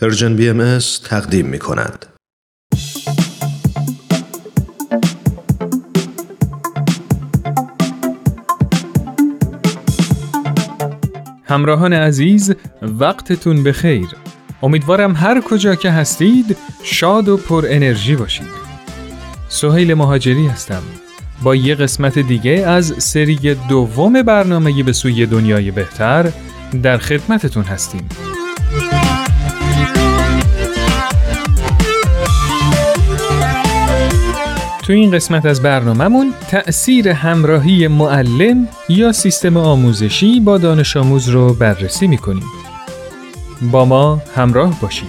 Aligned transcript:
Persian 0.00 0.36
BM 0.36 0.78
تقدیم 1.04 1.46
می 1.46 1.58
کند. 1.58 2.06
همراهان 11.44 11.92
عزیز 11.92 12.54
وقتتون 12.82 13.64
بخیر. 13.64 14.06
امیدوارم 14.62 15.16
هر 15.16 15.40
کجا 15.40 15.74
که 15.74 15.90
هستید 15.90 16.56
شاد 16.82 17.28
و 17.28 17.36
پر 17.36 17.64
انرژی 17.68 18.16
باشید. 18.16 18.46
سهیل 19.48 19.94
مهاجری 19.94 20.46
هستم. 20.46 20.82
با 21.42 21.54
یه 21.54 21.74
قسمت 21.74 22.18
دیگه 22.18 22.50
از 22.50 22.94
سری 22.98 23.54
دوم 23.68 24.22
برنامه 24.22 24.82
به 24.82 24.92
سوی 24.92 25.26
دنیای 25.26 25.70
بهتر 25.70 26.32
در 26.82 26.98
خدمتتون 26.98 27.64
هستیم. 27.64 28.08
تو 34.86 34.92
این 34.92 35.10
قسمت 35.10 35.46
از 35.46 35.62
برنامهمون 35.62 36.34
تأثیر 36.50 37.08
همراهی 37.08 37.88
معلم 37.88 38.68
یا 38.88 39.12
سیستم 39.12 39.56
آموزشی 39.56 40.40
با 40.40 40.58
دانش 40.58 40.96
آموز 40.96 41.28
رو 41.28 41.54
بررسی 41.54 42.06
می‌کنیم. 42.06 42.42
با 43.72 43.84
ما 43.84 44.22
همراه 44.34 44.80
باشید. 44.80 45.08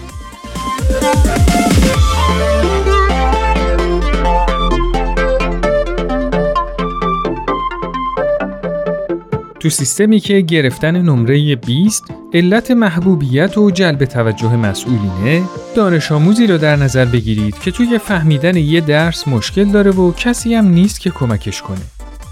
تو 9.59 9.69
سیستمی 9.69 10.19
که 10.19 10.41
گرفتن 10.41 11.01
نمره 11.01 11.55
20 11.55 12.03
علت 12.33 12.71
محبوبیت 12.71 13.57
و 13.57 13.71
جلب 13.71 14.05
توجه 14.05 14.55
مسئولینه 14.55 15.43
دانش 15.75 16.11
آموزی 16.11 16.47
رو 16.47 16.57
در 16.57 16.75
نظر 16.75 17.05
بگیرید 17.05 17.59
که 17.59 17.71
توی 17.71 17.97
فهمیدن 17.97 18.57
یه 18.57 18.81
درس 18.81 19.27
مشکل 19.27 19.65
داره 19.65 19.91
و 19.91 20.11
کسی 20.11 20.55
هم 20.55 20.67
نیست 20.67 20.99
که 20.99 21.09
کمکش 21.09 21.61
کنه. 21.61 21.81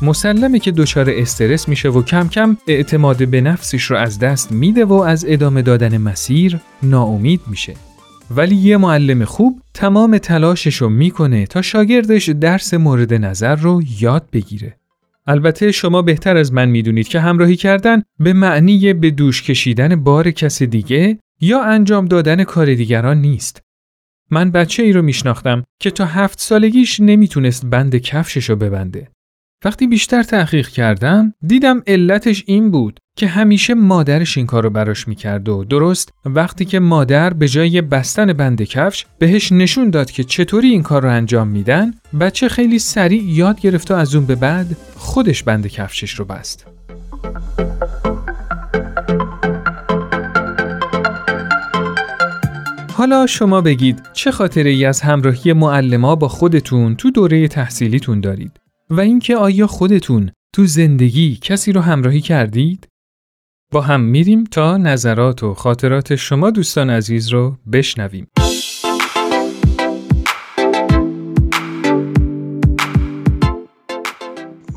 مسلمه 0.02 0.60
که 0.60 0.72
دچار 0.72 1.10
استرس 1.10 1.70
میشه 1.70 1.90
و 1.90 2.04
کم 2.04 2.28
کم 2.28 2.58
اعتماد 2.68 3.28
به 3.28 3.42
نفسش 3.42 3.84
رو 3.84 3.98
از 3.98 4.20
دست 4.20 4.52
میده 4.52 4.86
و 4.86 4.94
از 4.94 5.26
ادامه 5.28 5.62
دادن 5.62 5.98
مسیر 5.98 6.60
ناامید 6.84 7.42
میشه. 7.48 7.74
ولی 8.36 8.56
یه 8.56 8.78
معلم 8.78 9.26
خوب 9.26 9.62
تمام 9.74 10.18
تلاشش 10.18 10.76
رو 10.76 10.90
می‌کنه 10.90 11.46
تا 11.46 11.62
شاگردش 11.62 12.30
درس 12.30 12.74
مورد 12.74 13.14
نظر 13.14 13.56
رو 13.56 13.82
یاد 14.00 14.26
بگیره. 14.34 14.78
البته 15.28 15.72
شما 15.72 16.02
بهتر 16.02 16.38
از 16.38 16.54
من 16.54 16.70
می‌دونید 16.70 17.08
که 17.08 17.20
همراهی 17.20 17.56
کردن 17.56 18.04
به 18.20 18.34
معنی 18.34 18.94
به 18.94 19.12
دوش 19.12 19.44
کشیدن 19.44 19.96
بار 19.96 20.32
کس 20.32 20.64
دیگه 20.64 21.20
یا 21.42 21.64
انجام 21.64 22.06
دادن 22.06 22.44
کار 22.44 22.76
دیگران 22.76 23.22
نیست. 23.22 23.62
من 24.32 24.52
بچه 24.52 24.84
ای 24.84 24.92
رو 24.92 25.02
میشناختم 25.02 25.64
که 25.80 25.92
تا 25.92 26.06
هفت 26.06 26.40
سالگیش 26.40 27.00
نمی‌تونست 27.00 27.66
بند 27.66 27.96
کفشش 27.96 28.50
رو 28.50 28.56
ببنده. 28.56 29.12
وقتی 29.66 29.88
بیشتر 29.88 30.24
تحقیق 30.24 30.68
کردم 30.68 31.34
دیدم 31.48 31.84
علتش 31.88 32.44
این 32.48 32.72
بود 32.72 33.00
که 33.16 33.28
همیشه 33.28 33.74
مادرش 33.74 34.38
این 34.38 34.48
کار 34.48 34.64
رو 34.64 34.70
براش 34.70 35.08
می‌کرد 35.08 35.50
و 35.50 35.64
درست 35.64 36.14
وقتی 36.26 36.66
که 36.66 36.80
مادر 36.80 37.34
به 37.34 37.48
جای 37.48 37.82
بستن 37.82 38.34
بند 38.34 38.62
کفش 38.62 39.06
بهش 39.20 39.52
نشون 39.52 39.90
داد 39.90 40.12
که 40.12 40.24
چطوری 40.24 40.70
این 40.70 40.84
کار 40.84 41.04
رو 41.04 41.10
انجام 41.10 41.48
میدن 41.48 41.94
بچه 42.20 42.50
خیلی 42.50 42.80
سریع 42.80 43.24
یاد 43.24 43.60
گرفت 43.60 43.92
و 43.92 43.94
از 43.94 44.16
اون 44.16 44.26
به 44.26 44.36
بعد 44.36 44.78
خودش 44.96 45.44
بند 45.44 45.68
کفشش 45.68 46.12
رو 46.12 46.26
بست. 46.26 46.66
حالا 52.94 53.28
شما 53.28 53.62
بگید 53.62 54.02
چه 54.14 54.32
خاطره 54.32 54.70
ای 54.70 54.86
از 54.86 55.02
همراهی 55.02 55.54
معلما 55.54 56.16
با 56.16 56.28
خودتون 56.28 56.96
تو 56.96 57.12
دوره 57.12 57.48
تحصیلیتون 57.48 58.20
دارید؟ 58.22 58.65
و 58.90 59.00
اینکه 59.00 59.36
آیا 59.36 59.68
خودتون 59.68 60.32
تو 60.56 60.66
زندگی 60.66 61.36
کسی 61.36 61.72
رو 61.72 61.82
همراهی 61.82 62.22
کردید؟ 62.22 62.88
با 63.72 63.82
هم 63.82 64.02
میریم 64.02 64.44
تا 64.44 64.78
نظرات 64.78 65.44
و 65.44 65.54
خاطرات 65.54 66.16
شما 66.16 66.52
دوستان 66.52 66.90
عزیز 66.90 67.30
رو 67.30 67.58
بشنویم. 67.72 68.28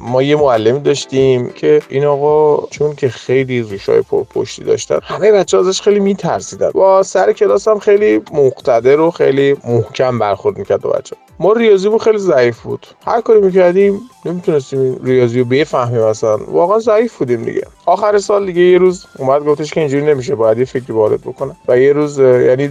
ما 0.09 0.23
یه 0.23 0.37
معلمی 0.37 0.81
داشتیم 0.81 1.51
که 1.51 1.83
این 1.89 2.05
آقا 2.05 2.67
چون 2.71 2.95
که 2.95 3.09
خیلی 3.09 3.63
ریشای 3.63 4.03
پرپشتی 4.03 4.65
داشتن 4.65 4.99
همه 5.03 5.33
بچه 5.33 5.59
ازش 5.59 5.81
خیلی 5.81 6.01
میترسیدن. 6.01 6.71
با 6.71 7.03
سر 7.03 7.33
کلاس 7.33 7.69
هم 7.69 7.79
خیلی 7.79 8.23
مقتدر 8.33 9.01
و 9.01 9.11
خیلی 9.11 9.57
محکم 9.65 10.19
برخورد 10.19 10.59
می‌کرد 10.59 10.81
با 10.81 10.91
بچه 10.91 11.17
ما 11.41 11.53
ریاضیمون 11.53 11.99
خیلی 11.99 12.19
ضعیف 12.19 12.61
بود. 12.61 12.87
هر 13.07 13.21
کاری 13.21 13.41
می‌کردیم 13.41 14.01
نمی‌تونستیم 14.25 15.01
ریاضی 15.05 15.39
رو 15.39 15.45
بفهمیم 15.45 16.03
اصلا. 16.03 16.37
واقعا 16.37 16.79
ضعیف 16.79 17.17
بودیم 17.19 17.45
دیگه. 17.45 17.63
آخر 17.87 18.19
سال 18.19 18.47
دیگه 18.47 18.63
یه 18.63 18.79
روز 18.79 19.07
اومد 19.19 19.45
گفتش 19.45 19.73
که 19.73 19.81
اینجوری 19.81 20.07
نمیشه 20.07 20.35
باید 20.35 20.59
یه 20.59 20.65
فکری 20.65 20.93
وارد 20.93 21.21
بکنم. 21.21 21.57
و 21.69 21.79
یه 21.79 21.93
روز 21.93 22.19
یعنی 22.19 22.71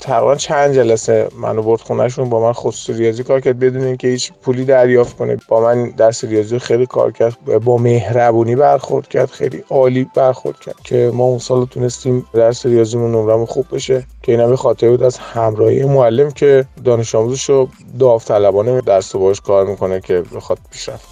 تقریبا 0.00 0.34
چند 0.34 0.74
جلسه 0.74 1.28
منو 1.40 1.62
برد 1.62 1.80
خونهشون 1.80 2.30
با 2.30 2.40
من 2.40 2.52
خصوصی 2.52 2.98
ریاضی 2.98 3.24
کار 3.24 3.40
کرد 3.40 3.58
بدون 3.58 3.84
اینکه 3.84 4.08
هیچ 4.08 4.32
پولی 4.42 4.64
دریافت 4.64 5.16
کنه. 5.16 5.36
با 5.48 5.60
من 5.60 5.90
درس 5.90 6.24
ریاضی 6.24 6.58
کار 6.86 7.12
کرد. 7.12 7.36
با 7.64 7.76
مهربونی 7.76 8.56
برخورد 8.56 9.08
کرد 9.08 9.30
خیلی 9.30 9.64
عالی 9.70 10.06
برخورد 10.14 10.58
کرد 10.58 10.80
که 10.84 11.10
ما 11.14 11.24
اون 11.24 11.38
سال 11.38 11.64
تونستیم 11.64 12.26
درس 12.32 12.66
ریاضیمون 12.66 13.12
نمرمون 13.12 13.46
خوب 13.46 13.66
بشه. 13.72 14.06
که 14.22 14.32
اینم 14.32 14.56
خاطره 14.56 14.90
بود 14.90 15.02
از 15.02 15.18
همراهی 15.18 15.84
معلم 15.84 16.30
که 16.30 16.64
دانش 16.84 17.14
آموزش 17.14 17.66
داوطلبانه 17.98 18.80
درس 18.80 19.16
باش 19.16 19.40
کار 19.40 19.66
می‌کنه 19.66 20.00
که 20.00 20.22
بخواد 20.36 20.58
پیشرفت 20.70 21.08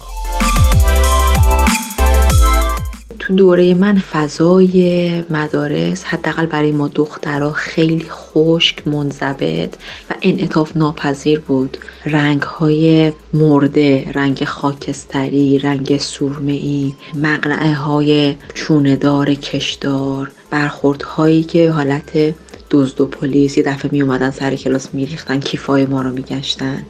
تو 3.27 3.35
دوره 3.35 3.73
من 3.73 3.99
فضای 3.99 5.23
مدارس 5.29 6.03
حداقل 6.03 6.45
برای 6.45 6.71
ما 6.71 6.87
دخترها 6.87 7.51
خیلی 7.51 8.05
خشک 8.09 8.87
منضبط 8.87 9.75
و 10.09 10.13
انعطاف 10.21 10.77
ناپذیر 10.77 11.39
بود. 11.39 11.77
رنگ 12.05 12.41
های 12.41 13.13
مرده 13.33 14.11
رنگ 14.11 14.43
خاکستری 14.43 15.59
رنگ 15.59 15.97
سرمه 15.97 16.51
ای 16.51 16.93
مقنعه 17.15 17.73
های 17.73 18.35
چوندار 18.53 19.33
کشدار 19.33 20.31
هایی 21.03 21.43
که 21.43 21.71
حالت 21.71 22.35
دزد 22.71 23.01
و 23.01 23.05
پلیس 23.05 23.57
یه 23.57 23.63
دفعه 23.63 23.91
می 23.91 24.01
اومدن 24.01 24.31
سر 24.31 24.55
کلاس 24.55 24.93
میریختن 24.93 25.39
کیفای 25.39 25.85
ما 25.85 26.01
رو 26.01 26.11
میگشتن. 26.11 26.83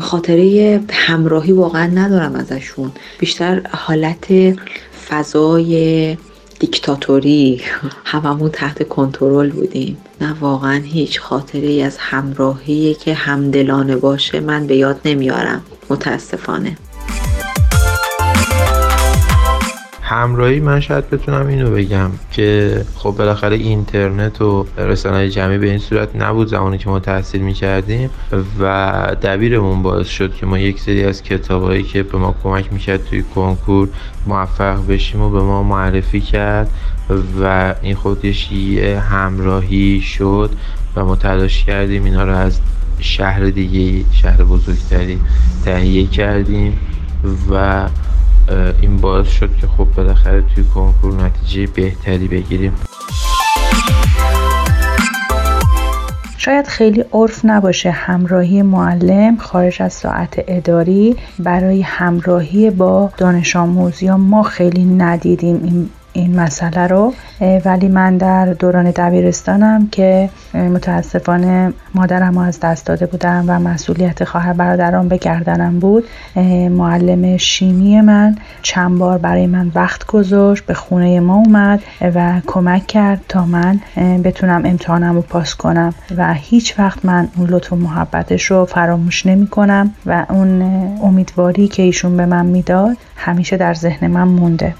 خاطره 0.00 0.80
همراهی 0.90 1.52
واقعا 1.52 1.86
ندارم 1.86 2.34
ازشون. 2.34 2.92
بیشتر 3.18 3.62
حالت 3.70 4.26
فضای 5.10 6.16
دیکتاتوری. 6.58 7.60
هممون 8.04 8.50
تحت 8.50 8.88
کنترل 8.88 9.50
بودیم. 9.50 9.96
نه 10.20 10.36
واقعا 10.40 10.80
هیچ 10.84 11.20
خاطره 11.20 11.82
از 11.82 11.96
همراهی 11.98 12.94
که 12.94 13.14
همدلانه 13.14 13.96
باشه 13.96 14.40
من 14.40 14.66
به 14.66 14.76
یاد 14.76 15.00
نمیارم. 15.04 15.62
متاسفانه. 15.90 16.76
همراهی 20.10 20.60
من 20.60 20.80
شاید 20.80 21.10
بتونم 21.10 21.46
اینو 21.46 21.70
بگم 21.70 22.10
که 22.30 22.80
خب 22.94 23.10
بالاخره 23.10 23.56
اینترنت 23.56 24.42
و 24.42 24.66
رسانه 24.78 25.28
جمعی 25.28 25.58
به 25.58 25.70
این 25.70 25.78
صورت 25.78 26.16
نبود 26.16 26.48
زمانی 26.48 26.78
که 26.78 26.88
ما 26.88 27.00
تحصیل 27.00 27.40
می‌کردیم 27.40 28.10
و 28.60 29.16
دبیرمون 29.22 29.82
باعث 29.82 30.06
شد 30.06 30.34
که 30.34 30.46
ما 30.46 30.58
یک 30.58 30.80
سری 30.80 31.04
از 31.04 31.22
کتابهایی 31.22 31.82
که 31.82 32.02
به 32.02 32.18
ما 32.18 32.34
کمک 32.42 32.72
می‌کرد 32.72 33.04
توی 33.04 33.22
کنکور 33.22 33.88
موفق 34.26 34.86
بشیم 34.86 35.20
و 35.20 35.30
به 35.30 35.42
ما 35.42 35.62
معرفی 35.62 36.20
کرد 36.20 36.70
و 37.42 37.74
این 37.82 37.94
خودش 37.94 38.52
یه 38.52 39.00
همراهی 39.00 40.00
شد 40.00 40.50
و 40.96 41.04
ما 41.04 41.16
تلاش 41.16 41.64
کردیم 41.64 42.04
اینا 42.04 42.24
رو 42.24 42.36
از 42.36 42.60
شهر 42.98 43.44
دیگه 43.44 44.04
شهر 44.12 44.44
بزرگتری 44.44 45.18
تهیه 45.64 46.06
کردیم 46.06 46.78
و 47.50 47.86
این 48.82 48.96
باعث 48.96 49.28
شد 49.28 49.56
که 49.60 49.66
خب 49.66 49.84
بالاخره 49.96 50.42
توی 50.42 50.64
کنکور 50.64 51.14
نتیجه 51.24 51.72
بهتری 51.72 52.28
بگیریم. 52.28 52.72
شاید 56.38 56.66
خیلی 56.66 57.04
عرف 57.12 57.44
نباشه 57.44 57.90
همراهی 57.90 58.62
معلم 58.62 59.36
خارج 59.36 59.82
از 59.82 59.92
ساعت 59.92 60.44
اداری 60.48 61.16
برای 61.38 61.82
همراهی 61.82 62.70
با 62.70 63.10
دانش 63.16 63.56
آموز 63.56 64.04
ما 64.04 64.42
خیلی 64.42 64.84
ندیدیم 64.84 65.60
این 65.64 65.90
این 66.20 66.40
مسئله 66.40 66.86
رو. 66.86 67.14
ولی 67.64 67.88
من 67.88 68.16
در 68.16 68.46
دوران 68.46 68.90
دبیرستانم 68.90 69.88
که 69.92 70.30
متاسفانه 70.54 71.72
مادرم 71.94 72.38
از 72.38 72.60
دست 72.60 72.86
داده 72.86 73.06
بودم 73.06 73.44
و 73.48 73.58
مسئولیت 73.58 74.24
خواهر 74.24 74.52
برادران 74.52 75.08
به 75.08 75.16
گردنم 75.16 75.78
بود. 75.78 76.04
معلم 76.70 77.36
شیمی 77.36 78.00
من 78.00 78.36
چند 78.62 78.98
بار 78.98 79.18
برای 79.18 79.46
من 79.46 79.72
وقت 79.74 80.06
گذاشت 80.06 80.66
به 80.66 80.74
خونه 80.74 81.20
ما 81.20 81.36
اومد 81.36 81.82
و 82.14 82.40
کمک 82.46 82.86
کرد 82.86 83.20
تا 83.28 83.44
من 83.46 83.80
بتونم 84.24 84.62
امتحانم 84.64 85.14
رو 85.14 85.22
پاس 85.22 85.54
کنم 85.54 85.94
و 86.16 86.34
هیچ 86.34 86.78
وقت 86.78 87.04
من 87.04 87.28
اون 87.36 87.48
لطف 87.50 87.72
و 87.72 87.76
محبتش 87.76 88.44
رو 88.44 88.64
فراموش 88.64 89.26
نمی 89.26 89.46
کنم 89.46 89.94
و 90.06 90.26
اون 90.28 90.62
امیدواری 91.02 91.68
که 91.68 91.82
ایشون 91.82 92.16
به 92.16 92.26
من 92.26 92.46
می‌داد 92.46 92.96
همیشه 93.16 93.56
در 93.56 93.74
ذهن 93.74 94.06
من 94.06 94.28
مونده. 94.28 94.74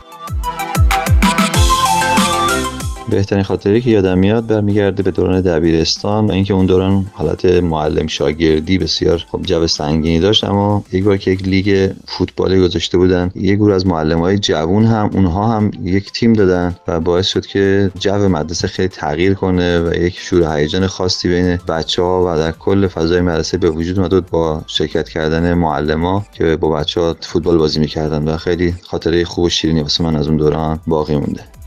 بهترین 3.10 3.42
خاطری 3.42 3.80
که 3.80 3.90
یادم 3.90 4.18
میاد 4.18 4.46
برمیگرده 4.46 5.02
به 5.02 5.10
دوران 5.10 5.40
دبیرستان 5.40 6.26
و 6.26 6.32
اینکه 6.32 6.54
اون 6.54 6.66
دوران 6.66 7.06
حالت 7.12 7.44
معلم 7.44 8.06
شاگردی 8.06 8.78
بسیار 8.78 9.26
خب 9.32 9.42
جو 9.42 9.66
سنگینی 9.66 10.20
داشت 10.20 10.44
اما 10.44 10.84
یک 10.92 11.04
بار 11.04 11.16
که 11.16 11.30
یک 11.30 11.42
لیگ 11.42 11.90
فوتبالی 12.06 12.60
گذاشته 12.60 12.98
بودن 12.98 13.30
یک 13.34 13.56
گروه 13.56 13.74
از 13.74 13.86
معلم 13.86 14.18
های 14.18 14.38
جوون 14.38 14.84
هم 14.84 15.10
اونها 15.12 15.48
هم 15.48 15.70
یک 15.82 16.12
تیم 16.12 16.32
دادن 16.32 16.76
و 16.88 17.00
باعث 17.00 17.26
شد 17.26 17.46
که 17.46 17.90
جو 17.98 18.28
مدرسه 18.28 18.68
خیلی 18.68 18.88
تغییر 18.88 19.34
کنه 19.34 19.80
و 19.80 19.94
یک 19.94 20.18
شور 20.18 20.56
هیجان 20.56 20.86
خاصی 20.86 21.28
بین 21.28 21.56
بچه 21.68 22.02
ها 22.02 22.24
و 22.26 22.38
در 22.38 22.52
کل 22.52 22.86
فضای 22.86 23.20
مدرسه 23.20 23.58
به 23.58 23.70
وجود 23.70 23.98
اومد 23.98 24.30
با 24.30 24.62
شرکت 24.66 25.08
کردن 25.08 25.54
معلم 25.54 26.24
که 26.32 26.56
با 26.56 26.70
بچه 26.70 27.00
ها 27.00 27.16
فوتبال 27.20 27.58
بازی 27.58 27.80
می‌کردن 27.80 28.28
و 28.28 28.36
خیلی 28.36 28.74
خاطره 28.82 29.24
خوب 29.24 29.44
و 29.44 29.48
شیرینی 29.48 29.82
واسه 29.82 30.04
من 30.04 30.16
از 30.16 30.26
اون 30.28 30.36
دوران 30.36 30.80
باقی 30.86 31.16
مونده. 31.16 31.59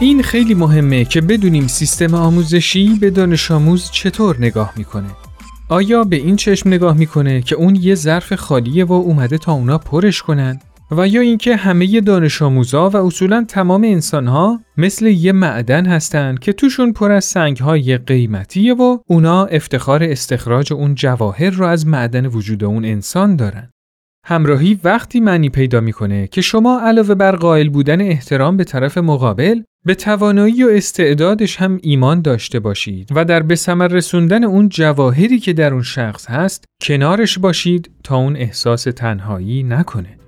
این 0.00 0.22
خیلی 0.22 0.54
مهمه 0.54 1.04
که 1.04 1.20
بدونیم 1.20 1.66
سیستم 1.66 2.14
آموزشی 2.14 2.98
به 3.00 3.10
دانش 3.10 3.50
آموز 3.50 3.90
چطور 3.90 4.36
نگاه 4.38 4.72
می‌کنه. 4.76 5.08
آیا 5.68 6.04
به 6.04 6.16
این 6.16 6.36
چشم 6.36 6.68
نگاه 6.68 6.96
می‌کنه 6.96 7.42
که 7.42 7.56
اون 7.56 7.74
یه 7.74 7.94
ظرف 7.94 8.34
خالیه 8.34 8.84
و 8.84 8.92
اومده 8.92 9.38
تا 9.38 9.52
اونا 9.52 9.78
پرش 9.78 10.22
کنن 10.22 10.60
و 10.90 11.08
یا 11.08 11.20
اینکه 11.20 11.56
همه 11.56 12.00
دانش 12.00 12.42
آموزا 12.42 12.90
و 12.90 12.96
اصولا 12.96 13.44
تمام 13.48 13.84
انسانها 13.84 14.60
مثل 14.76 15.06
یه 15.06 15.32
معدن 15.32 15.86
هستن 15.86 16.34
که 16.40 16.52
توشون 16.52 16.92
پر 16.92 17.12
از 17.12 17.24
سنگهای 17.24 17.98
قیمتیه 17.98 18.74
و 18.74 18.98
اونا 19.06 19.44
افتخار 19.44 20.02
استخراج 20.04 20.72
اون 20.72 20.94
جواهر 20.94 21.50
رو 21.50 21.64
از 21.64 21.86
معدن 21.86 22.26
وجود 22.26 22.64
اون 22.64 22.84
انسان 22.84 23.36
دارن. 23.36 23.70
همراهی 24.24 24.80
وقتی 24.84 25.20
معنی 25.20 25.48
پیدا 25.48 25.80
می‌کنه 25.80 26.26
که 26.26 26.40
شما 26.40 26.80
علاوه 26.80 27.14
بر 27.14 27.36
قائل 27.36 27.68
بودن 27.68 28.00
احترام 28.00 28.56
به 28.56 28.64
طرف 28.64 28.98
مقابل 28.98 29.62
به 29.88 29.94
توانایی 29.94 30.64
و 30.64 30.68
استعدادش 30.68 31.56
هم 31.56 31.78
ایمان 31.82 32.22
داشته 32.22 32.60
باشید 32.60 33.08
و 33.14 33.24
در 33.24 33.42
به 33.42 33.54
ثمر 33.54 33.88
رسوندن 33.88 34.44
اون 34.44 34.68
جواهری 34.68 35.38
که 35.38 35.52
در 35.52 35.72
اون 35.72 35.82
شخص 35.82 36.26
هست 36.26 36.64
کنارش 36.82 37.38
باشید 37.38 37.90
تا 38.04 38.16
اون 38.16 38.36
احساس 38.36 38.82
تنهایی 38.82 39.62
نکنه. 39.62 40.18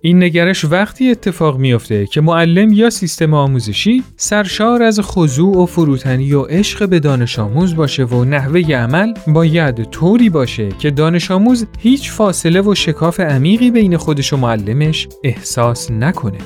این 0.00 0.22
نگرش 0.22 0.64
وقتی 0.64 1.10
اتفاق 1.10 1.58
میافته 1.58 2.06
که 2.06 2.20
معلم 2.20 2.72
یا 2.72 2.90
سیستم 2.90 3.34
آموزشی 3.34 4.02
سرشار 4.16 4.82
از 4.82 5.00
خضوع 5.00 5.62
و 5.62 5.66
فروتنی 5.66 6.32
و 6.32 6.42
عشق 6.42 6.88
به 6.88 7.00
دانش 7.00 7.38
آموز 7.38 7.76
باشه 7.76 8.04
و 8.04 8.24
نحوه 8.24 8.60
عمل 8.60 9.14
باید 9.26 9.84
طوری 9.84 10.30
باشه 10.30 10.68
که 10.68 10.90
دانش 10.90 11.30
آموز 11.30 11.66
هیچ 11.78 12.10
فاصله 12.10 12.60
و 12.60 12.74
شکاف 12.74 13.20
عمیقی 13.20 13.70
بین 13.70 13.96
خودش 13.96 14.32
و 14.32 14.36
معلمش 14.36 15.08
احساس 15.24 15.90
نکنه. 15.90 16.38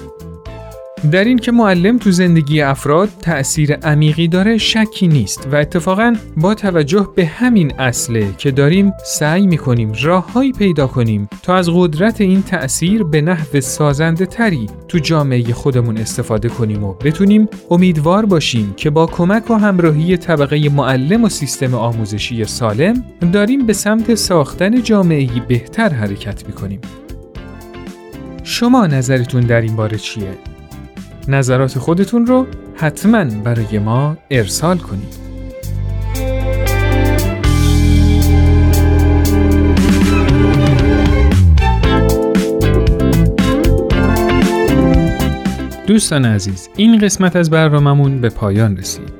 در 1.13 1.25
این 1.25 1.39
که 1.39 1.53
معلم 1.53 1.99
تو 1.99 2.11
زندگی 2.11 2.61
افراد 2.61 3.09
تأثیر 3.23 3.75
عمیقی 3.75 4.29
داره 4.29 4.59
شکی 4.59 5.09
نیست 5.09 5.49
و 5.53 5.57
اتفاقا 5.57 6.17
با 6.37 6.55
توجه 6.55 7.09
به 7.17 7.27
همین 7.27 7.73
اصله 7.79 8.35
که 8.39 8.51
داریم 8.51 8.93
سعی 9.05 9.47
می‌کنیم 9.47 9.93
راههایی 10.03 10.53
پیدا 10.53 10.87
کنیم 10.87 11.29
تا 11.43 11.57
از 11.57 11.71
قدرت 11.75 12.21
این 12.21 12.43
تأثیر 12.43 13.03
به 13.05 13.21
نحو 13.21 13.61
سازنده 13.61 14.27
تری 14.27 14.67
تو 14.89 14.99
جامعه 14.99 15.53
خودمون 15.53 15.97
استفاده 15.97 16.49
کنیم 16.49 16.85
و 16.85 16.93
بتونیم 16.93 17.49
امیدوار 17.71 18.27
باشیم 18.27 18.75
که 18.77 18.91
با 18.91 19.07
کمک 19.07 19.51
و 19.51 19.55
همراهی 19.55 20.17
طبقه 20.17 20.69
معلم 20.69 21.25
و 21.25 21.29
سیستم 21.29 21.75
آموزشی 21.75 22.45
سالم 22.45 23.05
داریم 23.33 23.67
به 23.67 23.73
سمت 23.73 24.15
ساختن 24.15 24.83
جامعه 24.83 25.29
بهتر 25.49 25.89
حرکت 25.89 26.47
می‌کنیم. 26.47 26.81
شما 28.43 28.87
نظرتون 28.87 29.41
در 29.41 29.61
این 29.61 29.77
باره 29.77 29.99
چیه؟ 29.99 30.50
نظرات 31.29 31.79
خودتون 31.79 32.27
رو 32.27 32.47
حتما 32.75 33.25
برای 33.25 33.79
ما 33.79 34.17
ارسال 34.31 34.79
کنید. 34.79 35.21
دوستان 45.87 46.25
عزیز 46.25 46.69
این 46.77 46.99
قسمت 46.99 47.37
از 47.37 47.51
برنامهمون 47.51 48.21
به 48.21 48.29
پایان 48.29 48.77
رسید. 48.77 49.20